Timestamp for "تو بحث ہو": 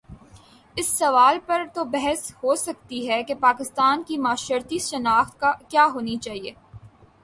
1.73-2.55